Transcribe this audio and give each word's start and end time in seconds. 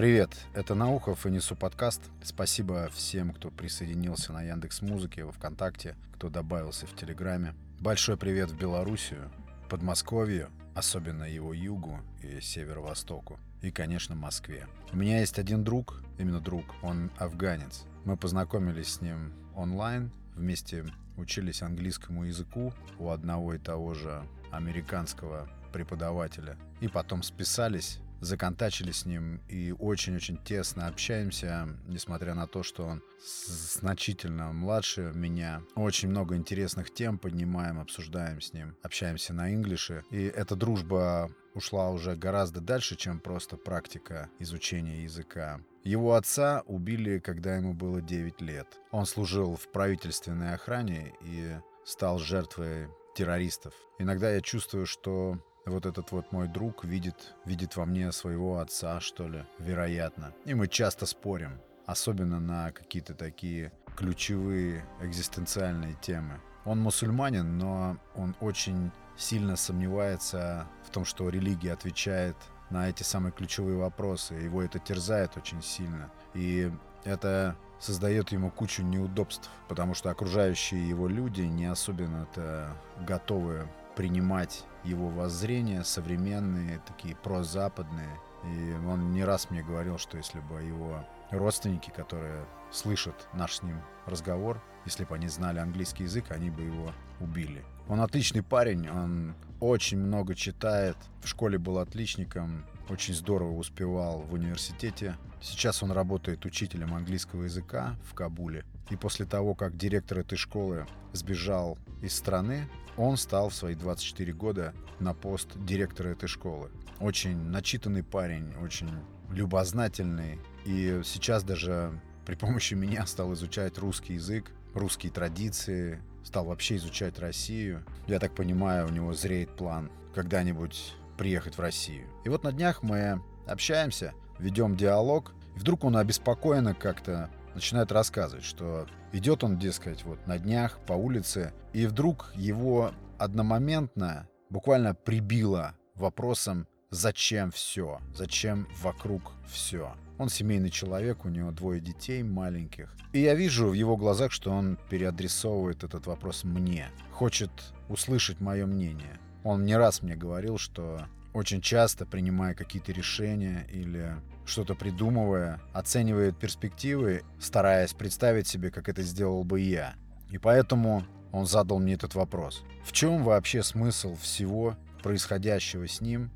Привет, 0.00 0.30
это 0.54 0.74
Наухов 0.74 1.26
и 1.26 1.30
Несу 1.30 1.54
подкаст. 1.54 2.00
Спасибо 2.22 2.88
всем, 2.88 3.34
кто 3.34 3.50
присоединился 3.50 4.32
на 4.32 4.40
Яндекс 4.40 4.80
Музыке, 4.80 5.24
во 5.24 5.30
Вконтакте, 5.30 5.94
кто 6.14 6.30
добавился 6.30 6.86
в 6.86 6.96
Телеграме. 6.96 7.54
Большой 7.80 8.16
привет 8.16 8.48
в 8.48 8.56
Белоруссию, 8.56 9.30
Подмосковью, 9.68 10.48
особенно 10.74 11.24
его 11.24 11.52
югу 11.52 12.00
и 12.22 12.40
северо-востоку, 12.40 13.38
и, 13.60 13.70
конечно, 13.70 14.14
Москве. 14.14 14.66
У 14.90 14.96
меня 14.96 15.20
есть 15.20 15.38
один 15.38 15.64
друг, 15.64 16.02
именно 16.16 16.40
друг, 16.40 16.64
он 16.80 17.10
афганец. 17.18 17.84
Мы 18.06 18.16
познакомились 18.16 18.94
с 18.94 19.00
ним 19.02 19.34
онлайн, 19.54 20.10
вместе 20.34 20.86
учились 21.18 21.60
английскому 21.60 22.24
языку 22.24 22.72
у 22.98 23.10
одного 23.10 23.52
и 23.52 23.58
того 23.58 23.92
же 23.92 24.22
американского 24.50 25.46
преподавателя. 25.74 26.56
И 26.80 26.88
потом 26.88 27.22
списались 27.22 28.00
законтачили 28.20 28.92
с 28.92 29.06
ним 29.06 29.40
и 29.48 29.72
очень-очень 29.72 30.38
тесно 30.38 30.86
общаемся, 30.86 31.68
несмотря 31.86 32.34
на 32.34 32.46
то, 32.46 32.62
что 32.62 32.84
он 32.84 33.02
значительно 33.46 34.52
младше 34.52 35.12
меня. 35.14 35.62
Очень 35.74 36.10
много 36.10 36.36
интересных 36.36 36.92
тем 36.92 37.18
поднимаем, 37.18 37.80
обсуждаем 37.80 38.40
с 38.40 38.52
ним, 38.52 38.76
общаемся 38.82 39.32
на 39.32 39.52
инглише. 39.54 40.04
И 40.10 40.24
эта 40.24 40.56
дружба 40.56 41.30
ушла 41.54 41.90
уже 41.90 42.16
гораздо 42.16 42.60
дальше, 42.60 42.96
чем 42.96 43.20
просто 43.20 43.56
практика 43.56 44.30
изучения 44.38 45.02
языка. 45.02 45.60
Его 45.82 46.14
отца 46.14 46.62
убили, 46.66 47.18
когда 47.18 47.56
ему 47.56 47.74
было 47.74 48.02
9 48.02 48.40
лет. 48.40 48.66
Он 48.90 49.06
служил 49.06 49.56
в 49.56 49.70
правительственной 49.72 50.54
охране 50.54 51.14
и 51.22 51.56
стал 51.84 52.18
жертвой 52.18 52.88
террористов. 53.16 53.74
Иногда 53.98 54.30
я 54.30 54.40
чувствую, 54.40 54.86
что 54.86 55.38
вот 55.66 55.86
этот 55.86 56.10
вот 56.12 56.32
мой 56.32 56.48
друг 56.48 56.84
видит, 56.84 57.34
видит 57.44 57.76
во 57.76 57.84
мне 57.84 58.12
своего 58.12 58.58
отца, 58.58 59.00
что 59.00 59.28
ли, 59.28 59.44
вероятно. 59.58 60.32
И 60.44 60.54
мы 60.54 60.68
часто 60.68 61.06
спорим, 61.06 61.60
особенно 61.86 62.40
на 62.40 62.72
какие-то 62.72 63.14
такие 63.14 63.72
ключевые 63.96 64.84
экзистенциальные 65.00 65.96
темы. 66.00 66.40
Он 66.64 66.80
мусульманин, 66.80 67.58
но 67.58 67.96
он 68.14 68.34
очень 68.40 68.90
сильно 69.16 69.56
сомневается 69.56 70.66
в 70.86 70.90
том, 70.90 71.04
что 71.04 71.28
религия 71.28 71.72
отвечает 71.72 72.36
на 72.70 72.88
эти 72.88 73.02
самые 73.02 73.32
ключевые 73.32 73.76
вопросы. 73.76 74.34
Его 74.34 74.62
это 74.62 74.78
терзает 74.78 75.36
очень 75.36 75.62
сильно. 75.62 76.10
И 76.34 76.70
это 77.04 77.56
создает 77.78 78.30
ему 78.32 78.50
кучу 78.50 78.82
неудобств, 78.82 79.50
потому 79.68 79.94
что 79.94 80.10
окружающие 80.10 80.88
его 80.88 81.08
люди 81.08 81.42
не 81.42 81.66
особенно-то 81.66 82.76
готовы 83.06 83.66
принимать 84.00 84.64
его 84.82 85.08
воззрения 85.08 85.84
современные, 85.84 86.80
такие 86.86 87.14
прозападные. 87.16 88.08
И 88.46 88.74
он 88.88 89.12
не 89.12 89.24
раз 89.24 89.50
мне 89.50 89.62
говорил, 89.62 89.98
что 89.98 90.16
если 90.16 90.40
бы 90.40 90.62
его 90.62 91.04
родственники, 91.30 91.90
которые 91.94 92.46
слышат 92.72 93.28
наш 93.34 93.56
с 93.56 93.62
ним 93.62 93.76
разговор, 94.06 94.62
если 94.86 95.04
бы 95.04 95.14
они 95.14 95.28
знали 95.28 95.58
английский 95.58 96.04
язык, 96.04 96.30
они 96.30 96.48
бы 96.48 96.62
его 96.62 96.94
убили. 97.20 97.62
Он 97.88 98.00
отличный 98.00 98.42
парень, 98.42 98.88
он 98.88 99.34
очень 99.60 99.98
много 99.98 100.34
читает, 100.34 100.96
в 101.22 101.28
школе 101.28 101.58
был 101.58 101.76
отличником, 101.76 102.64
очень 102.88 103.12
здорово 103.12 103.54
успевал 103.54 104.20
в 104.22 104.32
университете. 104.32 105.18
Сейчас 105.42 105.82
он 105.82 105.92
работает 105.92 106.46
учителем 106.46 106.94
английского 106.94 107.42
языка 107.42 107.96
в 108.10 108.14
Кабуле. 108.14 108.64
И 108.88 108.96
после 108.96 109.26
того, 109.26 109.54
как 109.54 109.76
директор 109.76 110.20
этой 110.20 110.38
школы 110.38 110.86
сбежал 111.12 111.76
из 112.00 112.16
страны, 112.16 112.66
он 113.00 113.16
стал 113.16 113.48
в 113.48 113.54
свои 113.54 113.74
24 113.74 114.32
года 114.32 114.74
на 114.98 115.14
пост 115.14 115.48
директора 115.56 116.08
этой 116.08 116.28
школы. 116.28 116.70
Очень 117.00 117.36
начитанный 117.36 118.02
парень, 118.02 118.52
очень 118.62 118.90
любознательный. 119.30 120.38
И 120.66 121.00
сейчас 121.04 121.42
даже 121.42 121.98
при 122.26 122.34
помощи 122.34 122.74
меня 122.74 123.06
стал 123.06 123.32
изучать 123.32 123.78
русский 123.78 124.14
язык, 124.14 124.50
русские 124.74 125.10
традиции, 125.10 126.02
стал 126.24 126.44
вообще 126.44 126.76
изучать 126.76 127.18
Россию. 127.18 127.84
Я 128.06 128.18
так 128.20 128.34
понимаю, 128.34 128.86
у 128.86 128.90
него 128.90 129.14
зреет 129.14 129.56
план 129.56 129.90
когда-нибудь 130.14 130.94
приехать 131.16 131.56
в 131.56 131.60
Россию. 131.60 132.06
И 132.24 132.28
вот 132.28 132.44
на 132.44 132.52
днях 132.52 132.82
мы 132.82 133.22
общаемся, 133.46 134.12
ведем 134.38 134.76
диалог, 134.76 135.32
и 135.56 135.58
вдруг 135.58 135.84
он 135.84 135.96
обеспокоенно 135.96 136.74
как-то 136.74 137.30
начинает 137.54 137.92
рассказывать, 137.92 138.44
что 138.44 138.86
идет 139.12 139.44
он, 139.44 139.58
дескать, 139.58 140.04
вот 140.04 140.26
на 140.26 140.38
днях 140.38 140.78
по 140.86 140.92
улице, 140.92 141.52
и 141.72 141.86
вдруг 141.86 142.32
его 142.34 142.92
одномоментно 143.18 144.28
буквально 144.48 144.94
прибило 144.94 145.74
вопросом 145.94 146.66
«Зачем 146.90 147.50
все? 147.50 148.00
Зачем 148.14 148.66
вокруг 148.82 149.32
все?» 149.46 149.94
Он 150.18 150.28
семейный 150.28 150.70
человек, 150.70 151.24
у 151.24 151.28
него 151.28 151.50
двое 151.50 151.80
детей 151.80 152.22
маленьких. 152.22 152.94
И 153.12 153.20
я 153.20 153.34
вижу 153.34 153.68
в 153.68 153.72
его 153.72 153.96
глазах, 153.96 154.32
что 154.32 154.50
он 154.50 154.78
переадресовывает 154.90 155.82
этот 155.82 156.06
вопрос 156.06 156.44
мне. 156.44 156.88
Хочет 157.12 157.50
услышать 157.88 158.40
мое 158.40 158.66
мнение. 158.66 159.18
Он 159.44 159.64
не 159.64 159.76
раз 159.76 160.02
мне 160.02 160.16
говорил, 160.16 160.58
что 160.58 161.06
очень 161.32 161.60
часто, 161.60 162.06
принимая 162.06 162.54
какие-то 162.54 162.92
решения 162.92 163.66
или 163.72 164.14
что-то 164.44 164.74
придумывая, 164.74 165.60
оценивает 165.72 166.36
перспективы, 166.36 167.22
стараясь 167.38 167.92
представить 167.92 168.46
себе, 168.46 168.70
как 168.70 168.88
это 168.88 169.02
сделал 169.02 169.44
бы 169.44 169.60
я. 169.60 169.94
И 170.30 170.38
поэтому 170.38 171.04
он 171.32 171.46
задал 171.46 171.78
мне 171.78 171.94
этот 171.94 172.14
вопрос. 172.14 172.62
В 172.84 172.92
чем 172.92 173.22
вообще 173.22 173.62
смысл 173.62 174.16
всего 174.16 174.76
происходящего 175.02 175.86
с 175.86 176.00
ним? 176.00 176.30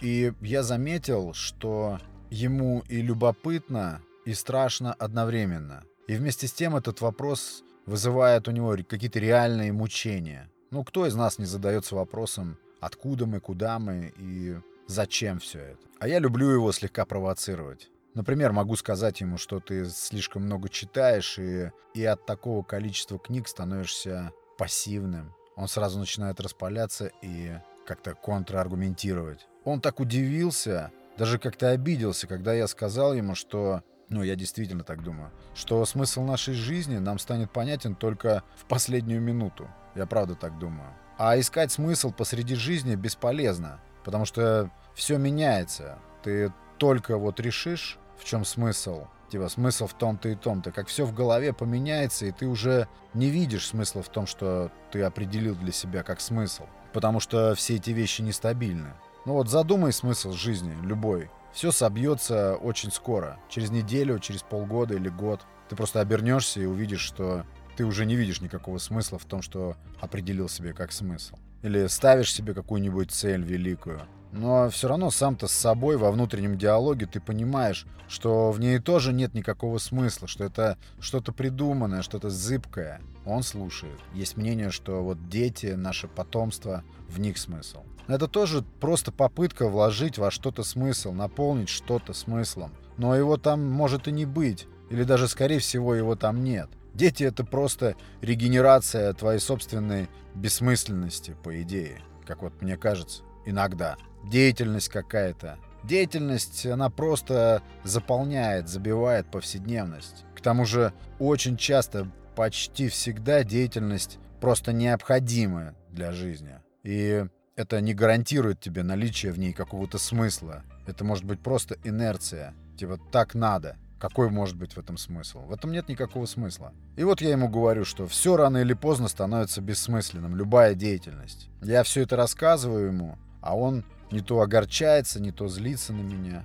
И 0.00 0.32
я 0.40 0.62
заметил, 0.62 1.34
что 1.34 2.00
ему 2.30 2.84
и 2.88 3.02
любопытно, 3.02 4.00
и 4.24 4.34
страшно 4.34 4.92
одновременно. 4.94 5.82
И 6.06 6.14
вместе 6.14 6.46
с 6.46 6.52
тем 6.52 6.76
этот 6.76 7.00
вопрос 7.00 7.62
вызывает 7.86 8.48
у 8.48 8.52
него 8.52 8.76
какие-то 8.88 9.18
реальные 9.18 9.72
мучения. 9.72 10.48
Ну, 10.70 10.84
кто 10.84 11.06
из 11.06 11.14
нас 11.14 11.38
не 11.38 11.46
задается 11.46 11.96
вопросом, 11.96 12.56
откуда 12.80 13.26
мы, 13.26 13.40
куда 13.40 13.78
мы 13.78 14.12
и 14.16 14.56
зачем 14.86 15.38
все 15.38 15.60
это. 15.60 15.80
А 15.98 16.08
я 16.08 16.18
люблю 16.18 16.50
его 16.50 16.72
слегка 16.72 17.04
провоцировать. 17.04 17.90
Например, 18.14 18.52
могу 18.52 18.74
сказать 18.74 19.20
ему, 19.20 19.38
что 19.38 19.60
ты 19.60 19.84
слишком 19.84 20.42
много 20.42 20.68
читаешь, 20.68 21.38
и, 21.38 21.70
и 21.94 22.04
от 22.04 22.26
такого 22.26 22.62
количества 22.64 23.18
книг 23.18 23.46
становишься 23.46 24.32
пассивным. 24.58 25.32
Он 25.54 25.68
сразу 25.68 25.98
начинает 25.98 26.40
распаляться 26.40 27.12
и 27.22 27.52
как-то 27.86 28.14
контраргументировать. 28.14 29.46
Он 29.64 29.80
так 29.80 30.00
удивился, 30.00 30.90
даже 31.18 31.38
как-то 31.38 31.70
обиделся, 31.70 32.26
когда 32.26 32.52
я 32.52 32.66
сказал 32.66 33.14
ему, 33.14 33.34
что, 33.34 33.82
ну, 34.08 34.22
я 34.22 34.34
действительно 34.34 34.82
так 34.82 35.04
думаю, 35.04 35.30
что 35.54 35.84
смысл 35.84 36.22
нашей 36.22 36.54
жизни 36.54 36.98
нам 36.98 37.18
станет 37.18 37.52
понятен 37.52 37.94
только 37.94 38.42
в 38.56 38.64
последнюю 38.64 39.20
минуту. 39.20 39.68
Я 39.94 40.06
правда 40.06 40.34
так 40.34 40.58
думаю. 40.58 40.88
А 41.22 41.38
искать 41.38 41.70
смысл 41.70 42.12
посреди 42.12 42.54
жизни 42.54 42.94
бесполезно, 42.94 43.78
потому 44.04 44.24
что 44.24 44.70
все 44.94 45.18
меняется. 45.18 45.98
Ты 46.22 46.50
только 46.78 47.18
вот 47.18 47.40
решишь, 47.40 47.98
в 48.18 48.24
чем 48.24 48.46
смысл, 48.46 49.04
типа 49.28 49.50
смысл 49.50 49.86
в 49.86 49.92
том-то 49.92 50.30
и 50.30 50.34
том-то, 50.34 50.72
как 50.72 50.88
все 50.88 51.04
в 51.04 51.12
голове 51.12 51.52
поменяется, 51.52 52.24
и 52.24 52.30
ты 52.30 52.46
уже 52.46 52.88
не 53.12 53.28
видишь 53.28 53.66
смысла 53.66 54.02
в 54.02 54.08
том, 54.08 54.26
что 54.26 54.72
ты 54.92 55.02
определил 55.02 55.54
для 55.56 55.72
себя 55.72 56.02
как 56.02 56.22
смысл, 56.22 56.64
потому 56.94 57.20
что 57.20 57.54
все 57.54 57.76
эти 57.76 57.90
вещи 57.90 58.22
нестабильны. 58.22 58.94
Ну 59.26 59.34
вот 59.34 59.50
задумай 59.50 59.92
смысл 59.92 60.32
жизни, 60.32 60.74
любой. 60.82 61.28
Все 61.52 61.70
собьется 61.70 62.56
очень 62.56 62.90
скоро, 62.90 63.38
через 63.50 63.70
неделю, 63.70 64.20
через 64.20 64.42
полгода 64.42 64.94
или 64.94 65.10
год. 65.10 65.42
Ты 65.68 65.76
просто 65.76 66.00
обернешься 66.00 66.60
и 66.60 66.64
увидишь, 66.64 67.02
что 67.02 67.44
ты 67.80 67.86
уже 67.86 68.04
не 68.04 68.14
видишь 68.14 68.42
никакого 68.42 68.76
смысла 68.76 69.18
в 69.18 69.24
том, 69.24 69.40
что 69.40 69.74
определил 70.02 70.50
себе 70.50 70.74
как 70.74 70.92
смысл. 70.92 71.36
Или 71.62 71.86
ставишь 71.86 72.30
себе 72.30 72.52
какую-нибудь 72.52 73.10
цель 73.10 73.42
великую. 73.42 74.02
Но 74.32 74.68
все 74.68 74.86
равно 74.86 75.10
сам-то 75.10 75.46
с 75.46 75.52
собой 75.52 75.96
во 75.96 76.10
внутреннем 76.12 76.58
диалоге 76.58 77.06
ты 77.06 77.22
понимаешь, 77.22 77.86
что 78.06 78.50
в 78.50 78.60
ней 78.60 78.80
тоже 78.80 79.14
нет 79.14 79.32
никакого 79.32 79.78
смысла, 79.78 80.28
что 80.28 80.44
это 80.44 80.76
что-то 81.00 81.32
придуманное, 81.32 82.02
что-то 82.02 82.28
зыбкое. 82.28 83.00
Он 83.24 83.42
слушает. 83.42 83.98
Есть 84.12 84.36
мнение, 84.36 84.70
что 84.70 85.02
вот 85.02 85.30
дети, 85.30 85.68
наше 85.68 86.06
потомство, 86.06 86.84
в 87.08 87.18
них 87.18 87.38
смысл. 87.38 87.84
Это 88.08 88.28
тоже 88.28 88.62
просто 88.80 89.10
попытка 89.10 89.70
вложить 89.70 90.18
во 90.18 90.30
что-то 90.30 90.64
смысл, 90.64 91.12
наполнить 91.12 91.70
что-то 91.70 92.12
смыслом. 92.12 92.72
Но 92.98 93.16
его 93.16 93.38
там 93.38 93.64
может 93.64 94.06
и 94.06 94.12
не 94.12 94.26
быть. 94.26 94.66
Или 94.90 95.04
даже, 95.04 95.28
скорее 95.28 95.60
всего, 95.60 95.94
его 95.94 96.14
там 96.14 96.44
нет. 96.44 96.68
Дети— 96.94 97.24
это 97.24 97.44
просто 97.44 97.96
регенерация 98.20 99.12
твоей 99.12 99.38
собственной 99.40 100.08
бессмысленности, 100.34 101.36
по 101.42 101.60
идее, 101.62 102.00
как 102.26 102.42
вот 102.42 102.60
мне 102.62 102.76
кажется, 102.76 103.22
иногда. 103.46 103.96
Деятельность 104.24 104.88
какая-то. 104.88 105.58
Деятельность, 105.84 106.66
она 106.66 106.90
просто 106.90 107.62
заполняет, 107.84 108.68
забивает 108.68 109.30
повседневность. 109.30 110.24
К 110.36 110.40
тому 110.40 110.66
же 110.66 110.92
очень 111.18 111.56
часто, 111.56 112.10
почти 112.36 112.88
всегда 112.88 113.44
деятельность 113.44 114.18
просто 114.40 114.72
необходима 114.72 115.74
для 115.90 116.12
жизни. 116.12 116.56
И 116.82 117.26
это 117.56 117.80
не 117.80 117.94
гарантирует 117.94 118.60
тебе 118.60 118.82
наличие 118.82 119.32
в 119.32 119.38
ней 119.38 119.52
какого-то 119.52 119.98
смысла. 119.98 120.64
Это 120.86 121.04
может 121.04 121.24
быть 121.24 121.40
просто 121.40 121.76
инерция. 121.84 122.54
Типа, 122.78 122.98
так 123.12 123.34
надо. 123.34 123.76
Какой 124.00 124.30
может 124.30 124.56
быть 124.56 124.72
в 124.72 124.78
этом 124.78 124.96
смысл? 124.96 125.40
В 125.40 125.52
этом 125.52 125.72
нет 125.72 125.90
никакого 125.90 126.24
смысла. 126.24 126.72
И 126.96 127.04
вот 127.04 127.20
я 127.20 127.32
ему 127.32 127.50
говорю, 127.50 127.84
что 127.84 128.06
все 128.06 128.34
рано 128.34 128.56
или 128.56 128.72
поздно 128.72 129.08
становится 129.08 129.60
бессмысленным, 129.60 130.34
любая 130.34 130.74
деятельность. 130.74 131.50
Я 131.60 131.82
все 131.82 132.02
это 132.02 132.16
рассказываю 132.16 132.86
ему, 132.86 133.18
а 133.42 133.54
он 133.54 133.84
не 134.10 134.20
то 134.20 134.40
огорчается, 134.40 135.20
не 135.20 135.32
то 135.32 135.48
злится 135.48 135.92
на 135.92 136.00
меня. 136.00 136.44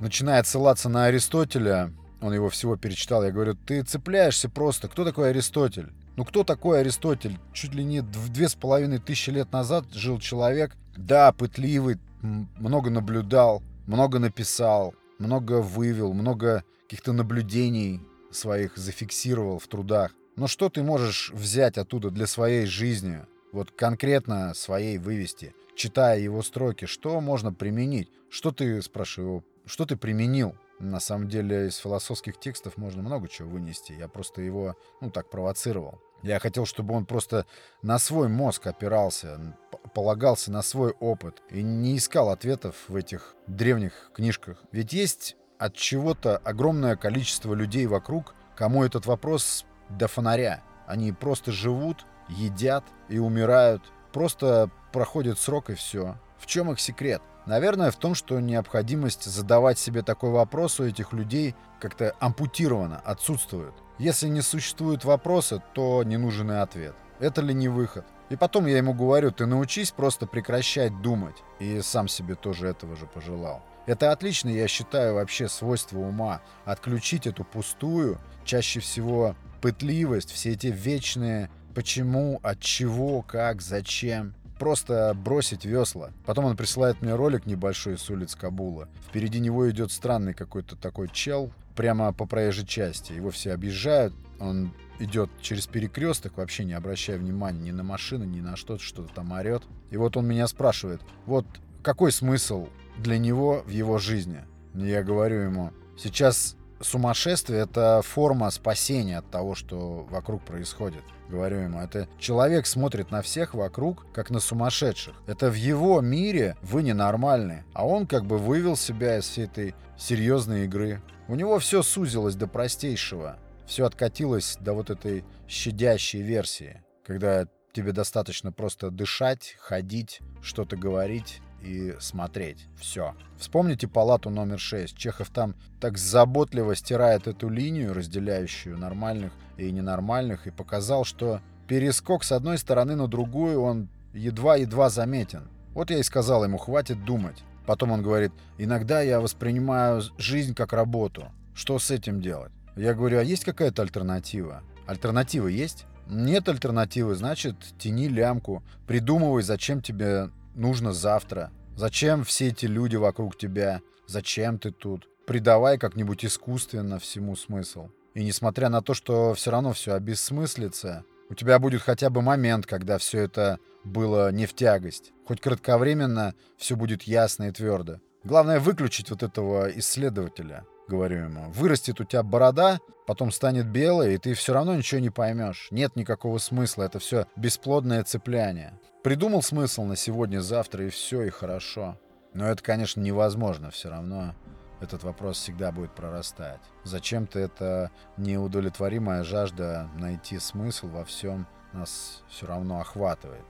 Начинает 0.00 0.48
ссылаться 0.48 0.88
на 0.88 1.04
Аристотеля, 1.04 1.92
он 2.20 2.34
его 2.34 2.48
всего 2.48 2.76
перечитал. 2.76 3.22
Я 3.24 3.30
говорю, 3.30 3.54
ты 3.54 3.82
цепляешься 3.82 4.48
просто. 4.48 4.88
Кто 4.88 5.04
такой 5.04 5.30
Аристотель? 5.30 5.92
Ну 6.16 6.24
кто 6.24 6.42
такой 6.42 6.80
Аристотель? 6.80 7.38
Чуть 7.52 7.74
ли 7.74 7.84
не 7.84 8.02
две 8.02 8.48
с 8.48 8.56
половиной 8.56 8.98
тысячи 8.98 9.30
лет 9.30 9.52
назад 9.52 9.84
жил 9.92 10.18
человек. 10.18 10.76
Да, 10.96 11.30
пытливый, 11.30 12.00
много 12.22 12.90
наблюдал, 12.90 13.62
много 13.86 14.18
написал, 14.18 14.94
много 15.20 15.60
вывел, 15.60 16.12
много 16.12 16.64
каких-то 16.88 17.12
наблюдений 17.12 18.00
своих 18.30 18.78
зафиксировал 18.78 19.58
в 19.58 19.66
трудах. 19.66 20.14
Но 20.36 20.46
что 20.46 20.70
ты 20.70 20.82
можешь 20.82 21.30
взять 21.34 21.76
оттуда 21.76 22.10
для 22.10 22.26
своей 22.26 22.64
жизни? 22.64 23.26
Вот 23.52 23.72
конкретно 23.72 24.54
своей 24.54 24.96
вывести, 24.96 25.54
читая 25.74 26.18
его 26.18 26.42
строки, 26.42 26.86
что 26.86 27.20
можно 27.20 27.52
применить? 27.52 28.08
Что 28.30 28.52
ты, 28.52 28.80
спрашиваю, 28.80 29.44
что 29.66 29.84
ты 29.84 29.96
применил? 29.96 30.54
На 30.78 31.00
самом 31.00 31.28
деле 31.28 31.68
из 31.68 31.76
философских 31.76 32.40
текстов 32.40 32.78
можно 32.78 33.02
много 33.02 33.28
чего 33.28 33.50
вынести. 33.50 33.92
Я 33.92 34.08
просто 34.08 34.40
его, 34.40 34.74
ну, 35.00 35.10
так 35.10 35.28
провоцировал. 35.28 36.00
Я 36.22 36.38
хотел, 36.38 36.66
чтобы 36.66 36.94
он 36.94 37.04
просто 37.04 37.44
на 37.82 37.98
свой 37.98 38.28
мозг 38.28 38.66
опирался, 38.66 39.56
полагался 39.94 40.50
на 40.50 40.62
свой 40.62 40.92
опыт 41.00 41.42
и 41.50 41.62
не 41.62 41.96
искал 41.96 42.30
ответов 42.30 42.76
в 42.88 42.96
этих 42.96 43.34
древних 43.46 44.10
книжках. 44.14 44.62
Ведь 44.72 44.92
есть 44.92 45.36
от 45.58 45.74
чего-то 45.74 46.38
огромное 46.38 46.96
количество 46.96 47.54
людей 47.54 47.86
вокруг, 47.86 48.34
кому 48.56 48.84
этот 48.84 49.06
вопрос 49.06 49.64
до 49.88 50.08
фонаря. 50.08 50.62
Они 50.86 51.12
просто 51.12 51.52
живут, 51.52 52.06
едят 52.28 52.84
и 53.08 53.18
умирают, 53.18 53.82
просто 54.12 54.70
проходит 54.92 55.38
срок 55.38 55.70
и 55.70 55.74
все. 55.74 56.16
В 56.38 56.46
чем 56.46 56.70
их 56.70 56.80
секрет? 56.80 57.22
Наверное, 57.46 57.90
в 57.90 57.96
том, 57.96 58.14
что 58.14 58.40
необходимость 58.40 59.24
задавать 59.24 59.78
себе 59.78 60.02
такой 60.02 60.30
вопрос 60.30 60.80
у 60.80 60.84
этих 60.84 61.12
людей 61.12 61.54
как-то 61.80 62.14
ампутирована, 62.20 62.98
отсутствует. 62.98 63.72
Если 63.98 64.28
не 64.28 64.42
существует 64.42 65.04
вопроса, 65.04 65.62
то 65.74 66.02
не 66.04 66.16
нужен 66.18 66.52
и 66.52 66.56
ответ. 66.56 66.94
Это 67.20 67.40
ли 67.40 67.54
не 67.54 67.68
выход? 67.68 68.04
И 68.28 68.36
потом 68.36 68.66
я 68.66 68.76
ему 68.76 68.92
говорю, 68.92 69.30
ты 69.32 69.46
научись 69.46 69.90
просто 69.90 70.26
прекращать 70.26 71.00
думать. 71.00 71.42
И 71.58 71.80
сам 71.80 72.06
себе 72.06 72.34
тоже 72.34 72.68
этого 72.68 72.96
же 72.96 73.06
пожелал. 73.06 73.62
Это 73.88 74.12
отлично, 74.12 74.50
я 74.50 74.68
считаю, 74.68 75.14
вообще 75.14 75.48
свойство 75.48 75.98
ума. 75.98 76.42
Отключить 76.66 77.26
эту 77.26 77.42
пустую, 77.42 78.20
чаще 78.44 78.80
всего 78.80 79.34
пытливость, 79.62 80.30
все 80.30 80.52
эти 80.52 80.66
вечные 80.66 81.50
почему, 81.74 82.38
от 82.42 82.60
чего, 82.60 83.22
как, 83.22 83.62
зачем 83.62 84.34
просто 84.58 85.14
бросить 85.14 85.64
весла. 85.64 86.10
Потом 86.26 86.44
он 86.44 86.56
присылает 86.56 87.00
мне 87.00 87.14
ролик 87.14 87.46
небольшой 87.46 87.96
с 87.96 88.10
улиц 88.10 88.34
Кабула. 88.34 88.88
Впереди 89.08 89.40
него 89.40 89.70
идет 89.70 89.90
странный 89.90 90.34
какой-то 90.34 90.76
такой 90.76 91.08
чел 91.08 91.50
прямо 91.74 92.12
по 92.12 92.26
проезжей 92.26 92.66
части. 92.66 93.12
Его 93.12 93.30
все 93.30 93.52
объезжают. 93.52 94.12
Он 94.38 94.74
идет 94.98 95.30
через 95.40 95.66
перекресток, 95.66 96.36
вообще 96.36 96.64
не 96.64 96.74
обращая 96.74 97.16
внимания 97.16 97.60
ни 97.60 97.70
на 97.70 97.84
машины, 97.84 98.24
ни 98.24 98.40
на 98.40 98.56
что-то, 98.56 98.82
что-то 98.82 99.14
там 99.14 99.32
орет. 99.32 99.62
И 99.90 99.96
вот 99.96 100.16
он 100.18 100.26
меня 100.26 100.46
спрашивает, 100.46 101.00
вот 101.24 101.46
какой 101.82 102.12
смысл 102.12 102.68
для 102.98 103.18
него 103.18 103.62
в 103.64 103.70
его 103.70 103.98
жизни? 103.98 104.44
Я 104.74 105.02
говорю 105.02 105.40
ему, 105.40 105.72
сейчас 105.96 106.56
сумасшествие— 106.80 107.60
это 107.62 108.02
форма 108.02 108.50
спасения 108.50 109.18
от 109.18 109.30
того, 109.30 109.54
что 109.54 110.06
вокруг 110.10 110.44
происходит. 110.44 111.02
Говорю 111.28 111.58
ему, 111.58 111.80
это 111.80 112.08
человек 112.18 112.66
смотрит 112.66 113.10
на 113.10 113.20
всех 113.22 113.54
вокруг, 113.54 114.06
как 114.12 114.30
на 114.30 114.40
сумасшедших. 114.40 115.14
Это 115.26 115.50
в 115.50 115.54
его 115.54 116.00
мире 116.00 116.56
вы 116.62 116.82
ненормальны. 116.82 117.64
А 117.74 117.86
он 117.86 118.06
как 118.06 118.24
бы 118.24 118.38
вывел 118.38 118.76
себя 118.76 119.18
из 119.18 119.24
всей 119.24 119.44
этой 119.44 119.74
серьезной 119.98 120.64
игры. 120.64 121.02
У 121.26 121.34
него 121.34 121.58
все 121.58 121.82
сузилось 121.82 122.34
до 122.34 122.46
простейшего. 122.46 123.38
Все 123.66 123.84
откатилось 123.84 124.56
до 124.60 124.72
вот 124.72 124.88
этой 124.88 125.24
щадящей 125.46 126.22
версии. 126.22 126.82
Когда 127.04 127.46
тебе 127.72 127.92
достаточно 127.92 128.50
просто 128.50 128.90
дышать, 128.90 129.54
ходить, 129.58 130.20
что-то 130.40 130.76
говорить, 130.76 131.42
и 131.62 131.94
смотреть. 132.00 132.66
Все. 132.78 133.14
Вспомните 133.38 133.88
палату 133.88 134.30
номер 134.30 134.58
6. 134.58 134.96
Чехов 134.96 135.30
там 135.30 135.54
так 135.80 135.98
заботливо 135.98 136.74
стирает 136.76 137.26
эту 137.26 137.48
линию, 137.48 137.94
разделяющую 137.94 138.76
нормальных 138.78 139.32
и 139.56 139.70
ненормальных, 139.70 140.46
и 140.46 140.50
показал, 140.50 141.04
что 141.04 141.40
перескок 141.66 142.24
с 142.24 142.32
одной 142.32 142.58
стороны 142.58 142.96
на 142.96 143.08
другую, 143.08 143.60
он 143.60 143.88
едва-едва 144.14 144.90
заметен. 144.90 145.48
Вот 145.74 145.90
я 145.90 145.98
и 145.98 146.02
сказал 146.02 146.44
ему, 146.44 146.58
хватит 146.58 147.04
думать. 147.04 147.42
Потом 147.66 147.92
он 147.92 148.02
говорит, 148.02 148.32
иногда 148.56 149.02
я 149.02 149.20
воспринимаю 149.20 150.02
жизнь 150.16 150.54
как 150.54 150.72
работу. 150.72 151.30
Что 151.54 151.78
с 151.78 151.90
этим 151.90 152.22
делать? 152.22 152.52
Я 152.76 152.94
говорю, 152.94 153.18
а 153.18 153.22
есть 153.22 153.44
какая-то 153.44 153.82
альтернатива? 153.82 154.62
Альтернатива 154.86 155.48
есть? 155.48 155.84
Нет 156.08 156.48
альтернативы, 156.48 157.14
значит, 157.14 157.56
тяни 157.78 158.08
лямку. 158.08 158.62
Придумывай, 158.86 159.42
зачем 159.42 159.82
тебе 159.82 160.30
нужно 160.58 160.92
завтра? 160.92 161.50
Зачем 161.76 162.24
все 162.24 162.48
эти 162.48 162.66
люди 162.66 162.96
вокруг 162.96 163.38
тебя? 163.38 163.80
Зачем 164.06 164.58
ты 164.58 164.70
тут? 164.72 165.08
Придавай 165.26 165.78
как-нибудь 165.78 166.24
искусственно 166.24 166.98
всему 166.98 167.36
смысл. 167.36 167.88
И 168.14 168.24
несмотря 168.24 168.68
на 168.68 168.82
то, 168.82 168.94
что 168.94 169.34
все 169.34 169.50
равно 169.50 169.72
все 169.72 169.94
обессмыслится, 169.94 171.04
у 171.30 171.34
тебя 171.34 171.58
будет 171.58 171.82
хотя 171.82 172.10
бы 172.10 172.22
момент, 172.22 172.66
когда 172.66 172.98
все 172.98 173.20
это 173.20 173.58
было 173.84 174.32
не 174.32 174.46
в 174.46 174.54
тягость. 174.54 175.12
Хоть 175.26 175.40
кратковременно 175.40 176.34
все 176.56 176.74
будет 176.74 177.02
ясно 177.02 177.44
и 177.44 177.52
твердо. 177.52 178.00
Главное 178.24 178.58
выключить 178.60 179.10
вот 179.10 179.22
этого 179.22 179.70
исследователя, 179.78 180.64
говорю 180.88 181.24
ему. 181.24 181.50
Вырастет 181.50 182.00
у 182.00 182.04
тебя 182.04 182.22
борода, 182.22 182.80
потом 183.06 183.30
станет 183.30 183.66
белой, 183.66 184.14
и 184.14 184.18
ты 184.18 184.34
все 184.34 184.54
равно 184.54 184.74
ничего 184.74 185.00
не 185.00 185.10
поймешь. 185.10 185.68
Нет 185.70 185.96
никакого 185.96 186.38
смысла, 186.38 186.84
это 186.84 186.98
все 186.98 187.26
бесплодное 187.36 188.02
цепляние. 188.04 188.78
Придумал 189.02 189.42
смысл 189.42 189.84
на 189.84 189.96
сегодня-завтра, 189.96 190.86
и 190.86 190.90
все, 190.90 191.22
и 191.22 191.30
хорошо. 191.30 191.98
Но 192.34 192.46
это, 192.46 192.62
конечно, 192.62 193.00
невозможно 193.00 193.70
все 193.70 193.90
равно. 193.90 194.34
Этот 194.80 195.02
вопрос 195.02 195.38
всегда 195.38 195.72
будет 195.72 195.94
прорастать. 195.94 196.60
Зачем-то 196.84 197.38
это 197.38 197.90
неудовлетворимая 198.16 199.24
жажда 199.24 199.88
найти 199.96 200.38
смысл 200.38 200.88
во 200.88 201.04
всем 201.04 201.46
нас 201.72 202.22
все 202.28 202.46
равно 202.46 202.80
охватывает. 202.80 203.44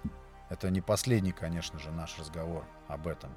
Это 0.49 0.71
не 0.71 0.81
последний, 0.81 1.33
конечно 1.33 1.79
же, 1.79 1.91
наш 1.91 2.19
разговор 2.19 2.65
об 2.89 3.07
этом. 3.07 3.31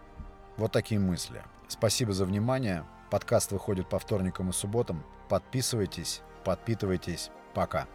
Вот 0.58 0.72
такие 0.72 1.00
мысли. 1.00 1.44
Спасибо 1.68 2.14
за 2.14 2.26
внимание. 2.26 2.86
Подкаст 3.12 3.52
выходит 3.52 3.90
по 3.90 4.00
вторникам 4.00 4.52
и 4.52 4.54
субботам. 4.54 5.04
Подписывайтесь, 5.28 6.22
подпитывайтесь. 6.46 7.30
Пока. 7.54 7.86